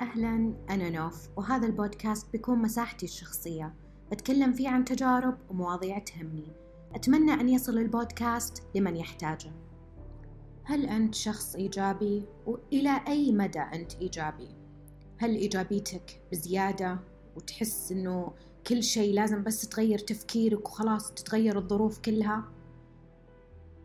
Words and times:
أهلا 0.00 0.54
أنا 0.70 0.90
نوف 0.90 1.28
وهذا 1.36 1.66
البودكاست 1.66 2.32
بيكون 2.32 2.58
مساحتي 2.58 3.06
الشخصية 3.06 3.74
بتكلم 4.12 4.52
فيه 4.52 4.68
عن 4.68 4.84
تجارب 4.84 5.38
ومواضيع 5.50 5.98
تهمني 5.98 6.52
أتمنى 6.94 7.32
أن 7.32 7.48
يصل 7.48 7.78
البودكاست 7.78 8.62
لمن 8.74 8.96
يحتاجه 8.96 9.52
هل 10.64 10.86
أنت 10.86 11.14
شخص 11.14 11.54
إيجابي؟ 11.54 12.24
وإلى 12.46 13.00
أي 13.08 13.32
مدى 13.32 13.58
أنت 13.58 13.94
إيجابي؟ 13.94 14.48
هل 15.18 15.30
إيجابيتك 15.30 16.20
بزيادة 16.32 16.98
وتحس 17.36 17.92
أنه 17.92 18.32
كل 18.66 18.82
شيء 18.82 19.14
لازم 19.14 19.42
بس 19.42 19.68
تغير 19.68 19.98
تفكيرك 19.98 20.68
وخلاص 20.68 21.12
تتغير 21.12 21.58
الظروف 21.58 21.98
كلها؟ 21.98 22.44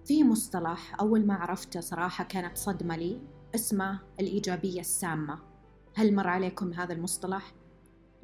في 0.06 0.24
مصطلح 0.24 1.00
أول 1.00 1.26
ما 1.26 1.34
عرفته 1.34 1.80
صراحة 1.80 2.24
كانت 2.24 2.58
صدمة 2.58 2.96
لي 2.96 3.22
اسمه 3.56 4.00
الإيجابية 4.20 4.80
السامة 4.80 5.51
هل 5.96 6.16
مر 6.16 6.28
عليكم 6.28 6.74
هذا 6.74 6.94
المصطلح؟ 6.94 7.54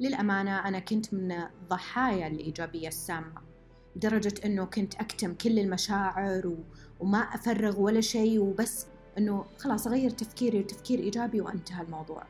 للأمانة 0.00 0.68
أنا 0.68 0.78
كنت 0.78 1.14
من 1.14 1.34
ضحايا 1.68 2.26
الإيجابية 2.26 2.88
السامة 2.88 3.32
لدرجة 3.96 4.34
أنه 4.44 4.64
كنت 4.64 4.94
أكتم 4.94 5.34
كل 5.34 5.58
المشاعر 5.58 6.46
و... 6.46 6.56
وما 7.00 7.18
أفرغ 7.18 7.80
ولا 7.80 8.00
شيء 8.00 8.40
وبس 8.40 8.86
أنه 9.18 9.44
خلاص 9.58 9.86
أغير 9.86 10.10
تفكيري 10.10 10.60
لتفكير 10.60 10.98
إيجابي 10.98 11.40
وانتهى 11.40 11.82
الموضوع 11.82 12.22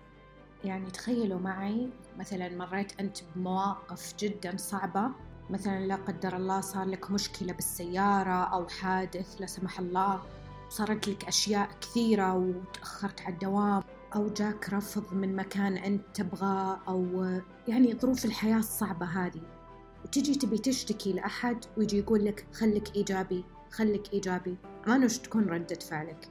يعني 0.64 0.91
تخيلوا 0.91 1.41
معي 1.41 1.89
مثلا 2.19 2.56
مريت 2.56 3.00
أنت 3.00 3.19
بمواقف 3.36 4.14
جدا 4.19 4.56
صعبة 4.56 5.11
مثلا 5.50 5.86
لا 5.86 5.95
قدر 5.95 6.36
الله 6.36 6.61
صار 6.61 6.86
لك 6.86 7.11
مشكلة 7.11 7.52
بالسيارة 7.52 8.45
أو 8.45 8.69
حادث 8.69 9.41
لا 9.41 9.47
سمح 9.47 9.78
الله 9.78 10.23
صارت 10.69 11.09
لك 11.09 11.25
أشياء 11.25 11.69
كثيرة 11.80 12.34
وتأخرت 12.34 13.20
على 13.20 13.34
الدوام 13.34 13.83
أو 14.15 14.29
جاك 14.29 14.73
رفض 14.73 15.15
من 15.15 15.37
مكان 15.37 15.77
أنت 15.77 16.03
تبغاه 16.15 16.79
أو 16.89 17.27
يعني 17.69 17.95
ظروف 17.95 18.25
الحياة 18.25 18.59
الصعبة 18.59 19.07
هذه. 19.07 19.41
وتجي 20.05 20.34
تبي 20.34 20.59
تشتكي 20.59 21.12
لأحد 21.12 21.65
ويجي 21.77 21.98
يقول 21.98 22.25
لك 22.25 22.47
خلك 22.53 22.97
إيجابي 22.97 23.45
خلك 23.70 24.12
إيجابي. 24.12 24.56
ما 24.87 24.98
نوش 24.98 25.19
تكون 25.19 25.45
ردة 25.45 25.78
فعلك. 25.91 26.28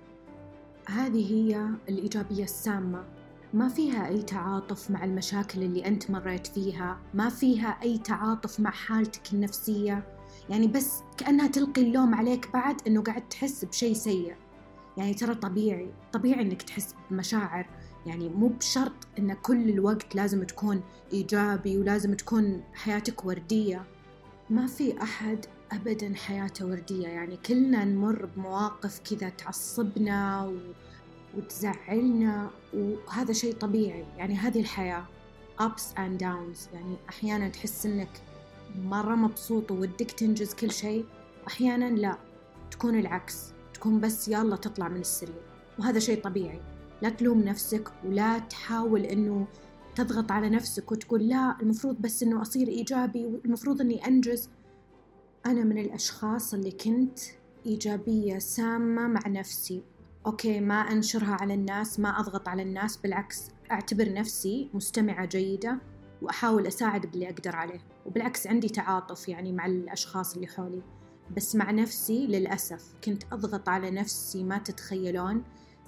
هذه 0.88 1.34
هي 1.34 1.70
الإيجابية 1.90 2.44
السامة. 2.44 3.06
ما 3.54 3.70
فيها 3.70 4.08
أي 4.08 4.22
تعاطف 4.22 4.92
مع 4.92 5.04
المشاكل 5.04 5.64
اللي 5.64 5.86
أنت 5.86 6.12
مريت 6.12 6.48
فيها. 6.48 7.00
ما 7.14 7.30
فيها 7.30 7.78
أي 7.84 7.98
تعاطف 7.98 8.60
مع 8.60 8.72
حالتك 8.72 9.34
النفسية. 9.34 10.04
يعني 10.50 10.68
بس 10.68 11.02
كأنها 11.18 11.48
تلقي 11.48 11.82
اللوم 11.82 12.16
عليك 12.16 12.54
بعد 12.54 12.82
أنه 12.88 13.02
قاعد 13.02 13.30
تحس 13.30 13.66
بشيء 13.66 13.94
سيء. 13.94 14.36
يعني 14.98 15.14
ترى 15.14 15.36
طبيعي 15.36 15.90
طبيعي 16.14 16.42
أنك 16.42 16.62
تحس 16.62 16.96
بمشاعر. 17.12 17.66
يعني 18.06 18.30
مو 18.30 18.48
بشرط 18.48 18.94
أن 19.20 19.34
كل 19.34 19.70
الوقت 19.70 20.16
لازم 20.16 20.44
تكون 20.44 20.82
إيجابي 21.14 21.78
ولازم 21.78 22.14
تكون 22.14 22.64
حياتك 22.74 23.26
وردية. 23.26 23.84
ما 24.50 24.68
في 24.68 25.02
أحد 25.02 25.46
أبدا 25.72 26.16
حياته 26.16 26.66
وردية. 26.66 27.08
يعني 27.08 27.38
كلنا 27.38 27.86
نمر 27.86 28.26
بمواقف 28.26 29.00
كذا 29.00 29.30
تعصبنا 29.30 30.46
و... 30.46 30.58
وتزعلنا 31.38 32.50
وهذا 32.74 33.34
شيء 33.34 33.54
طبيعي. 33.54 34.06
يعني 34.18 34.36
هذه 34.36 34.60
الحياة 34.60 35.06
ups 35.62 35.98
and 35.98 36.22
downs. 36.22 36.74
يعني 36.74 36.96
أحيانا 37.10 37.50
تحس 37.50 37.86
إنك 37.86 38.22
مرة 38.76 39.16
مبسوط 39.16 39.72
وودك 39.72 40.12
تنجز 40.12 40.54
كل 40.54 40.72
شيء 40.72 41.06
وأحيانا 41.44 41.96
لا 41.96 42.18
تكون 42.72 43.00
العكس. 43.00 43.57
تكون 43.78 44.00
بس 44.00 44.28
يلا 44.28 44.56
تطلع 44.56 44.88
من 44.88 45.00
السرير. 45.00 45.42
وهذا 45.80 46.00
شيء 46.00 46.22
طبيعي. 46.22 46.62
لا 47.02 47.10
تلوم 47.10 47.42
نفسك 47.42 47.92
ولا 48.06 48.40
تحاول 48.40 49.02
إنه 49.02 49.48
تضغط 49.96 50.32
على 50.32 50.50
نفسك 50.50 50.92
وتقول 50.92 51.28
لا 51.28 51.58
المفروض 51.62 52.02
بس 52.02 52.24
إنه 52.24 52.42
أصير 52.42 52.68
إيجابي 52.68 53.26
والمفروض 53.26 53.82
إني 53.82 54.08
أنجز. 54.08 54.50
أنا 55.46 55.64
من 55.64 55.78
الأشخاص 55.78 56.54
اللي 56.54 56.72
كنت 56.72 57.20
إيجابية 57.66 58.40
سامة 58.40 59.08
مع 59.08 59.22
نفسي. 59.28 59.84
أوكي 60.26 60.60
ما 60.60 60.76
أنشرها 60.76 61.38
على 61.42 61.54
الناس 61.54 62.00
ما 62.00 62.20
أضغط 62.20 62.48
على 62.48 62.62
الناس 62.62 62.98
بالعكس 62.98 63.50
أعتبر 63.72 64.14
نفسي 64.14 64.70
مستمعة 64.74 65.26
جيدة 65.26 65.80
وأحاول 66.22 66.68
أساعد 66.68 67.06
باللي 67.06 67.30
أقدر 67.30 67.56
عليه. 67.56 67.80
وبالعكس 68.06 68.48
عندي 68.48 68.70
تعاطف 68.70 69.30
يعني 69.30 69.52
مع 69.52 69.66
الأشخاص 69.66 70.36
اللي 70.36 70.48
حولي. 70.48 70.82
بس 71.36 71.56
مع 71.56 71.72
نفسي 71.72 72.28
للأسف. 72.28 72.84
كنت 73.04 73.24
أضغط 73.32 73.70
على 73.70 73.92
نفسي 73.92 74.44
ما 74.44 74.58
تتخيلون. 74.58 75.44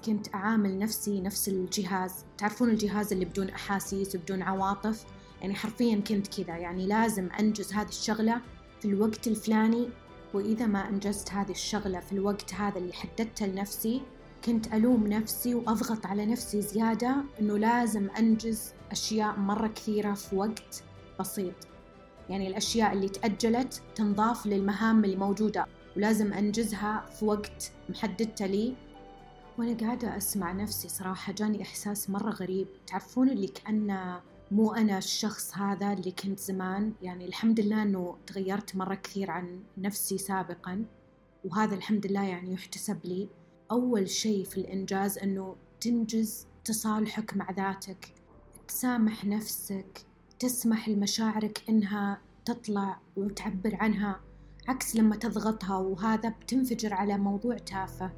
كنت 0.06 0.36
أعامل 0.36 0.80
نفسي 0.80 1.22
نفس 1.22 1.50
الجهاز. 1.50 2.26
تعرفون 2.38 2.70
الجهاز 2.70 3.14
اللي 3.14 3.26
بدون 3.26 3.50
أحاسيس 3.50 4.16
وبدون 4.16 4.42
عواطف؟ 4.42 5.06
يعني 5.42 5.56
حرفيا 5.56 5.96
كنت 6.08 6.42
كذا. 6.42 6.58
يعني 6.58 6.88
لازم 6.88 7.30
أنجز 7.40 7.74
هذه 7.74 7.90
الشغلة 7.90 8.42
في 8.80 8.86
الوقت 8.86 9.28
الفلاني 9.28 9.90
وإذا 10.34 10.66
ما 10.66 10.90
أنجزت 10.90 11.32
هذه 11.32 11.52
الشغلة 11.52 12.00
في 12.00 12.12
الوقت 12.12 12.54
هذا 12.54 12.78
اللي 12.78 12.94
حددته 12.94 13.46
لنفسي 13.46 14.02
كنت 14.46 14.74
ألوم 14.74 15.08
نفسي 15.08 15.56
وأضغط 15.56 16.06
على 16.06 16.26
نفسي 16.26 16.62
زيادة 16.62 17.16
إنه 17.40 17.58
لازم 17.58 18.10
أنجز 18.10 18.74
أشياء 18.92 19.40
مرة 19.40 19.68
كثيرة 19.68 20.14
في 20.14 20.36
وقت 20.36 20.84
بسيط. 21.20 21.69
يعني 22.30 22.48
الأشياء 22.48 22.94
اللي 22.94 23.10
تأجلت 23.10 23.84
تنضاف 23.96 24.46
للمهام 24.46 25.06
اللي 25.06 25.16
موجودة. 25.16 25.66
ولازم 25.98 26.34
أنجزها 26.34 27.06
في 27.06 27.26
وقت 27.26 27.72
محددته 27.90 28.46
لي. 28.46 28.76
وأنا 29.58 29.78
قاعدة 29.78 30.18
أسمع 30.18 30.52
نفسي 30.52 30.90
صراحة 30.90 31.34
جاني 31.34 31.62
إحساس 31.62 32.10
مرة 32.10 32.30
غريب. 32.30 32.68
تعرفون 32.88 33.30
اللي 33.30 33.48
كأنه 33.48 34.22
مو 34.52 34.74
أنا 34.74 34.98
الشخص 34.98 35.58
هذا 35.58 35.94
اللي 35.94 36.12
كنت 36.12 36.40
زمان؟ 36.40 36.94
يعني 37.02 37.26
الحمد 37.26 37.60
لله 37.60 37.84
أنه 37.84 38.18
تغيرت 38.28 38.76
مرة 38.76 38.96
كثير 38.96 39.32
عن 39.32 39.64
نفسي 39.78 40.18
سابقا. 40.18 40.86
وهذا 41.46 41.76
الحمد 41.76 42.08
لله 42.08 42.24
يعني 42.24 42.54
يحتسب 42.54 43.06
لي. 43.06 43.30
أول 43.72 44.10
شيء 44.10 44.44
في 44.44 44.58
الإنجاز 44.58 45.18
أنه 45.18 45.56
تنجز 45.82 46.48
تصالحك 46.66 47.38
مع 47.38 47.52
ذاتك. 47.52 48.14
تسامح 48.68 49.26
نفسك. 49.26 50.09
تسمح 50.40 50.90
لمشاعرك 50.90 51.64
إنها 51.70 52.22
تطلع 52.46 53.00
وتعبر 53.18 53.76
عنها 53.76 54.20
عكس 54.68 54.96
لما 54.96 55.16
تضغطها 55.16 55.78
وهذا 55.78 56.30
بتنفجر 56.30 56.94
على 56.94 57.18
موضوع 57.18 57.58
تافه. 57.58 58.12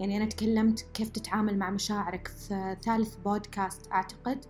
يعني 0.00 0.16
أنا 0.16 0.24
تكلمت 0.24 0.80
كيف 0.80 1.08
تتعامل 1.08 1.58
مع 1.58 1.70
مشاعرك 1.70 2.28
في 2.28 2.76
ثالث 2.82 3.16
بودكاست 3.16 3.92
أعتقد. 3.92 4.44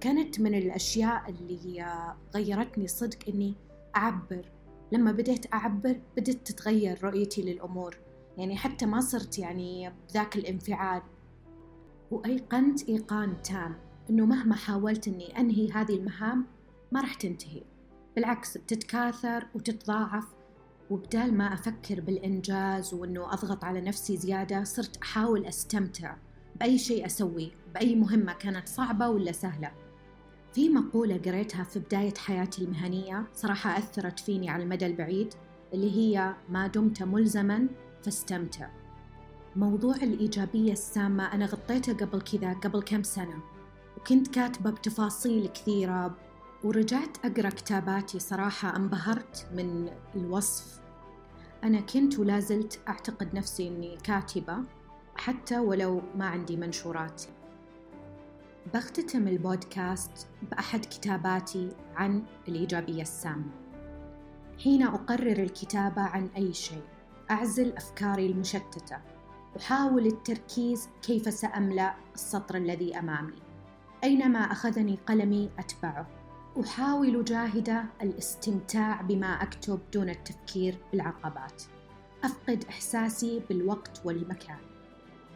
كانت 0.00 0.40
من 0.40 0.54
الأشياء 0.54 1.30
اللي 1.30 1.86
غيرتني 2.34 2.86
صدق 2.88 3.18
إني 3.28 3.54
أعبر. 3.96 4.50
لما 4.92 5.12
بديت 5.12 5.54
أعبر 5.54 6.00
بدت 6.16 6.46
تتغير 6.46 7.04
رؤيتي 7.04 7.42
للأمور. 7.42 7.96
يعني 8.38 8.56
حتى 8.56 8.86
ما 8.86 9.00
صرت 9.00 9.38
يعني 9.38 9.92
بذاك 10.08 10.36
الانفعال. 10.36 11.02
وأيقنت 12.10 12.88
إيقان 12.88 13.42
تام. 13.42 13.76
إنه 14.10 14.26
مهما 14.26 14.54
حاولت 14.54 15.08
إني 15.08 15.40
أنهي 15.40 15.70
هذه 15.70 15.96
المهام 15.96 16.46
ما 16.92 17.00
راح 17.00 17.14
تنتهي. 17.14 17.62
بالعكس 18.16 18.58
بتتكاثر 18.58 19.46
وتتضاعف 19.54 20.24
وبدال 20.90 21.34
ما 21.34 21.54
أفكر 21.54 22.00
بالإنجاز 22.00 22.94
وإنه 22.94 23.32
أضغط 23.32 23.64
على 23.64 23.80
نفسي 23.80 24.16
زيادة 24.16 24.64
صرت 24.64 24.96
أحاول 24.96 25.46
أستمتع 25.46 26.16
بأي 26.60 26.78
شيء 26.78 27.06
أسويه 27.06 27.50
بأي 27.74 27.94
مهمة 27.94 28.32
كانت 28.32 28.68
صعبة 28.68 29.08
ولا 29.08 29.32
سهلة. 29.32 29.70
في 30.52 30.68
مقولة 30.68 31.18
قريتها 31.18 31.64
في 31.64 31.78
بداية 31.78 32.14
حياتي 32.14 32.64
المهنية 32.64 33.26
صراحة 33.34 33.78
أثرت 33.78 34.20
فيني 34.20 34.50
على 34.50 34.62
المدى 34.62 34.86
البعيد 34.86 35.34
اللي 35.72 35.96
هي 35.96 36.34
ما 36.48 36.66
دمت 36.66 37.02
ملزما 37.02 37.68
فاستمتع 38.02 38.70
موضوع 39.56 39.96
الإيجابية 39.96 40.72
السامة 40.72 41.34
أنا 41.34 41.46
غطيته 41.46 41.92
قبل 41.92 42.20
كذا 42.20 42.52
قبل 42.52 42.82
كم 42.82 43.02
سنة. 43.02 43.53
وكنت 44.04 44.28
كاتبة 44.28 44.70
بتفاصيل 44.70 45.46
كثيرة 45.46 46.16
ورجعت 46.64 47.16
أقرأ 47.24 47.48
كتاباتي 47.48 48.18
صراحة 48.18 48.76
انبهرت 48.76 49.46
من 49.54 49.90
الوصف. 50.14 50.80
أنا 51.64 51.80
كنت 51.80 52.18
ولا 52.18 52.40
زلت 52.40 52.80
أعتقد 52.88 53.34
نفسي 53.34 53.68
أني 53.68 53.98
كاتبة 54.04 54.58
حتى 55.16 55.58
ولو 55.58 56.02
ما 56.16 56.26
عندي 56.26 56.56
منشورات. 56.56 57.22
بختتم 58.74 59.28
البودكاست 59.28 60.26
بأحد 60.50 60.84
كتاباتي 60.84 61.68
عن 61.96 62.22
الإيجابية 62.48 63.02
السامة. 63.02 63.50
حين 64.64 64.82
أقرر 64.82 65.42
الكتابة 65.42 66.02
عن 66.02 66.28
أي 66.36 66.52
شيء 66.52 66.84
أعزل 67.30 67.72
أفكاري 67.72 68.26
المشتتة. 68.26 68.98
أحاول 69.56 70.06
التركيز 70.06 70.88
كيف 71.02 71.34
سأملأ 71.34 71.94
السطر 72.14 72.56
الذي 72.56 72.98
أمامي. 72.98 73.43
أينما 74.04 74.38
أخذني 74.38 74.98
قلمي 75.06 75.50
أتبعه. 75.58 76.06
أحاول 76.64 77.24
جاهدة 77.24 77.84
الاستمتاع 78.02 79.00
بما 79.00 79.42
أكتب 79.42 79.80
دون 79.92 80.10
التفكير 80.10 80.78
بالعقبات. 80.92 81.62
أفقد 82.24 82.64
إحساسي 82.68 83.42
بالوقت 83.48 84.02
والمكان. 84.04 84.58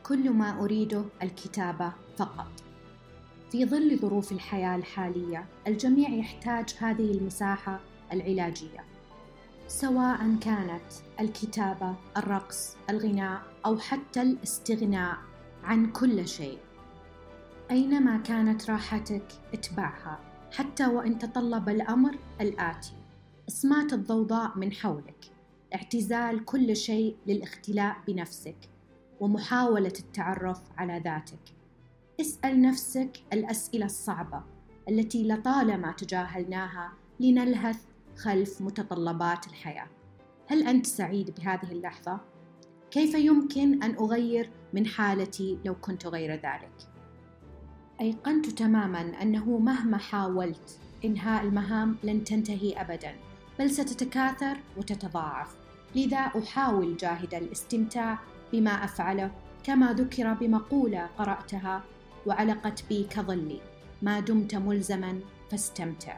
كل 0.03 0.31
ما 0.31 0.61
أريده 0.61 1.05
الكتابة 1.23 1.93
فقط. 2.17 2.65
في 3.50 3.67
ظل 3.67 3.99
ظروف 3.99 4.32
الحياة 4.32 4.76
الحالية 4.76 5.47
الجميع 5.67 6.11
يحتاج 6.11 6.75
هذه 6.79 7.11
المساحة 7.12 7.81
العلاجية. 8.12 8.85
سواء 9.67 10.37
كانت 10.41 10.93
الكتابة، 11.21 11.94
الرقص، 12.17 12.76
الغناء 12.91 13.43
أو 13.67 13.79
حتى 13.79 14.23
الاستغناء 14.23 15.19
عن 15.64 15.93
كل 15.93 16.29
شيء. 16.29 16.59
أينما 17.70 18.17
كانت 18.17 18.70
راحتك 18.70 19.32
اتبعها 19.53 20.20
حتى 20.53 20.87
وإن 20.87 21.19
تطلب 21.19 21.69
الأمر 21.69 22.19
الآتي: 22.41 22.93
إصمات 23.49 23.93
الضوضاء 23.93 24.59
من 24.59 24.73
حولك، 24.73 25.25
اعتزال 25.75 26.44
كل 26.44 26.76
شيء 26.76 27.17
للاختلاء 27.26 27.97
بنفسك، 28.06 28.56
ومحاولة 29.20 29.93
التعرف 29.99 30.61
على 30.79 31.03
ذاتك. 31.05 31.55
اسأل 32.20 32.62
نفسك 32.62 33.11
الأسئلة 33.32 33.87
الصعبة 33.87 34.43
التي 34.88 35.29
لطالما 35.29 35.93
تجاهلناها 35.93 36.93
لنلهث 37.21 37.81
خلف 38.17 38.62
متطلبات 38.62 39.47
الحياة 39.47 39.87
هل 40.47 40.62
أنت 40.62 40.87
سعيد 40.87 41.35
بهذه 41.38 41.73
اللحظة؟ 41.73 42.21
كيف 42.91 43.14
يمكن 43.14 43.82
أن 43.82 43.94
أغير 43.94 44.50
من 44.73 44.87
حالتي 44.87 45.59
لو 45.64 45.75
كنت 45.75 46.06
غير 46.06 46.32
ذلك؟ 46.32 46.98
أيقنت 48.00 48.47
تماما 48.47 49.23
أنه 49.23 49.59
مهما 49.59 49.99
حاولت 49.99 50.79
إنهاء 51.05 51.45
المهام 51.45 51.97
لن 52.03 52.25
تنتهي 52.25 52.81
أبدا 52.81 53.12
بل 53.59 53.71
ستتكاثر 53.71 54.56
وتتضاعف. 54.77 55.56
لذا 55.97 56.19
أحاول 56.19 56.97
جاهدا 56.97 57.39
الاستمتاع 57.39 58.19
بما 58.53 58.71
أفعله 58.71 59.31
كما 59.65 59.93
ذكر 59.93 60.35
بمقولة 60.35 61.06
قرأتها 61.19 61.83
وعلقت 62.27 62.85
بي 62.89 63.05
كظلي 63.11 63.61
ما 64.03 64.21
دمت 64.21 64.55
ملزما 64.55 65.21
فاستمتع. 65.50 66.17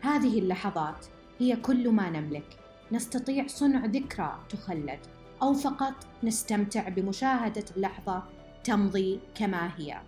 هذه 0.00 0.38
اللحظات 0.38 1.06
هي 1.38 1.56
كل 1.56 1.90
ما 1.90 2.10
نملك. 2.10 2.58
نستطيع 2.92 3.46
صنع 3.46 3.84
ذكرى 3.84 4.38
تخلد 4.48 5.00
أو 5.42 5.54
فقط 5.54 5.94
نستمتع 6.22 6.88
بمشاهدة 6.88 7.64
اللحظه 7.76 8.22
تمضي 8.64 9.20
كما 9.34 9.70
هي. 9.76 10.00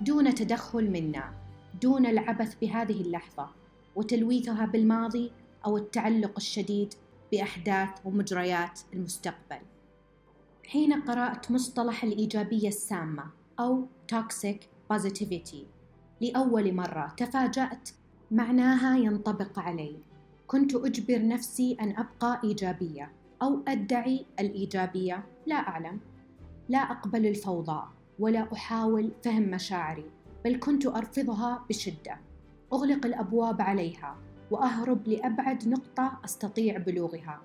دون 0.00 0.34
تدخل 0.34 0.90
منا 0.90 1.32
دون 1.82 2.06
العبث 2.06 2.54
بهذه 2.60 3.00
اللحظة 3.00 3.48
وتلويثها 3.96 4.66
بالماضي 4.66 5.32
أو 5.66 5.76
التعلق 5.76 6.32
الشديد 6.36 6.94
بأحداث 7.32 7.90
ومجريات 8.04 8.80
المستقبل. 8.92 9.58
حين 10.66 10.92
قرأت 10.92 11.50
مصطلح 11.50 12.04
الإيجابية 12.04 12.68
السامة 12.68 13.24
أو 13.60 13.86
toxic 14.14 14.56
positivity 14.92 15.64
لأول 16.20 16.74
مرة 16.74 17.14
تفاجأت 17.16 17.90
معناها 18.30 18.96
ينطبق 18.96 19.58
علي. 19.58 19.96
كنت 20.46 20.74
أجبر 20.74 21.26
نفسي 21.26 21.76
أن 21.80 21.96
أبقى 21.96 22.40
إيجابية 22.44 23.12
أو 23.42 23.60
أدعي 23.68 24.26
الإيجابية 24.40 25.24
لا 25.46 25.56
أعلم. 25.56 26.00
لا 26.68 26.78
أقبل 26.78 27.26
الفوضى. 27.26 27.82
ولا 28.18 28.52
أحاول 28.52 29.12
فهم 29.24 29.42
مشاعري 29.42 30.10
بل 30.44 30.58
كنت 30.60 30.86
أرفضها 30.86 31.64
بشدة. 31.68 32.20
أغلق 32.72 33.06
الأبواب 33.06 33.62
عليها 33.62 34.16
وأهرب 34.50 35.08
لأبعد 35.08 35.68
نقطة 35.68 36.18
أستطيع 36.24 36.78
بلوغها. 36.78 37.40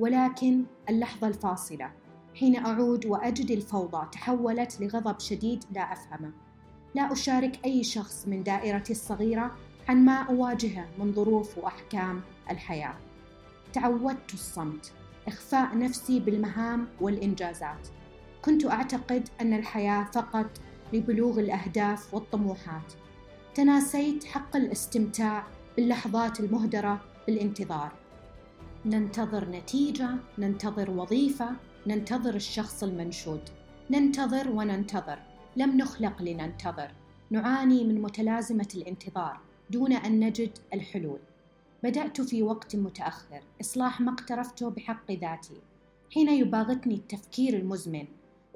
ولكن 0.00 0.64
اللحظة 0.88 1.28
الفاصلة 1.28 1.92
حين 2.34 2.56
أعود 2.56 3.06
وأجد 3.06 3.50
الفوضى 3.50 4.08
تحولت 4.12 4.80
لغضب 4.80 5.20
شديد 5.20 5.64
لا 5.72 5.92
أفهمه. 5.92 6.32
لا 6.94 7.12
أشارك 7.12 7.64
أي 7.64 7.84
شخص 7.84 8.28
من 8.28 8.42
دائرتي 8.42 8.92
الصغيرة 8.92 9.56
عن 9.88 10.04
ما 10.04 10.22
أواجهه 10.22 10.88
من 10.98 11.12
ظروف 11.12 11.58
وأحكام 11.58 12.20
الحياة. 12.50 12.94
تعودت 13.72 14.34
الصمت 14.34 14.92
إخفاء 15.28 15.78
نفسي 15.78 16.20
بالمهام 16.20 16.86
والإنجازات. 17.00 17.88
كنت 18.46 18.66
أعتقد 18.66 19.28
أن 19.40 19.52
الحياة 19.52 20.04
فقط 20.04 20.46
لبلوغ 20.92 21.40
الأهداف 21.40 22.14
والطموحات. 22.14 22.92
تناسيت 23.54 24.24
حق 24.24 24.56
الاستمتاع 24.56 25.46
باللحظات 25.76 26.40
المهدرة 26.40 27.00
بالانتظار. 27.26 27.92
ننتظر 28.84 29.50
نتيجة 29.50 30.10
ننتظر 30.38 30.90
وظيفة 30.90 31.50
ننتظر 31.86 32.34
الشخص 32.34 32.82
المنشود. 32.82 33.40
ننتظر 33.90 34.50
وننتظر. 34.50 35.18
لم 35.56 35.76
نخلق 35.76 36.22
لننتظر. 36.22 36.90
نعاني 37.30 37.84
من 37.84 38.02
متلازمة 38.02 38.68
الانتظار 38.74 39.40
دون 39.70 39.92
أن 39.92 40.20
نجد 40.20 40.58
الحلول. 40.74 41.20
بدأت 41.82 42.20
في 42.20 42.42
وقت 42.42 42.76
متأخر. 42.76 43.40
إصلاح 43.60 44.00
ما 44.00 44.12
اقترفته 44.12 44.70
بحق 44.70 45.12
ذاتي. 45.12 45.60
حين 46.14 46.28
يباغتني 46.28 46.94
التفكير 46.94 47.56
المزمن 47.56 48.06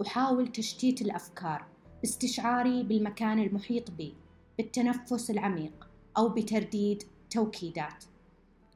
أحاول 0.00 0.48
تشتيت 0.48 1.02
الأفكار 1.02 1.64
باستشعاري 2.02 2.82
بالمكان 2.82 3.38
المحيط 3.38 3.90
بي 3.90 4.14
بالتنفس 4.58 5.30
العميق 5.30 5.88
أو 6.18 6.28
بترديد 6.28 7.02
توكيدات. 7.30 8.04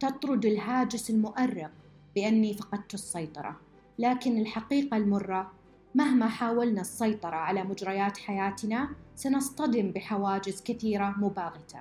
تطرد 0.00 0.46
الهاجس 0.46 1.10
المؤرق 1.10 1.70
بأني 2.14 2.54
فقدت 2.54 2.94
السيطرة 2.94 3.60
لكن 3.98 4.38
الحقيقة 4.38 4.96
المرة 4.96 5.52
مهما 5.94 6.28
حاولنا 6.28 6.80
السيطرة 6.80 7.36
على 7.36 7.64
مجريات 7.64 8.18
حياتنا 8.18 8.88
سنصطدم 9.16 9.90
بحواجز 9.90 10.62
كثيرة 10.62 11.14
مباغتة. 11.18 11.78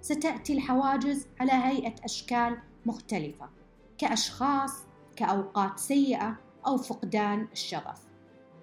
ستأتي 0.00 0.52
الحواجز 0.52 1.26
على 1.40 1.52
هيئة 1.52 1.94
أشكال 2.04 2.58
مختلفة 2.86 3.48
كأشخاص 3.98 4.72
كأوقات 5.16 5.78
سيئة 5.78 6.36
أو 6.66 6.76
فقدان 6.76 7.48
الشغف. 7.52 8.05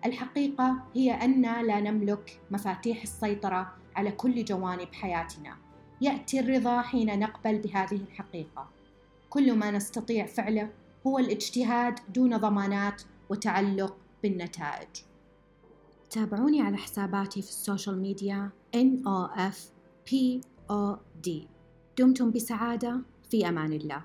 الحقيقة 0.06 0.84
هي 0.96 1.12
أننا 1.12 1.64
لا 1.64 1.80
نملك 1.80 2.42
مفاتيح 2.52 3.02
السيطرة 3.02 3.74
على 3.96 4.12
كل 4.12 4.46
جوانب 4.46 4.94
حياتنا. 4.94 5.58
يأتي 6.02 6.40
الرضا 6.40 6.82
حين 6.82 7.20
نقبل 7.20 7.60
بهذه 7.60 7.96
الحقيقة. 7.96 8.70
كل 9.30 9.56
ما 9.56 9.72
نستطيع 9.72 10.26
فعله 10.26 10.70
هو 11.08 11.20
الاجتهاد 11.20 12.00
دون 12.14 12.38
ضمانات 12.38 13.02
وتعلق 13.30 13.98
بالنتائج. 14.24 14.88
تابعوني 16.10 16.62
على 16.62 16.78
حساباتي 16.78 17.42
في 17.42 17.50
ال 17.50 17.57
social 17.57 18.02
media 18.02 18.50
NOFP 18.76 20.14
OD 20.72 21.48
دمتم 21.98 22.32
بسعادة. 22.32 23.02
في 23.30 23.50
أمان 23.50 23.74
الله. 23.74 24.02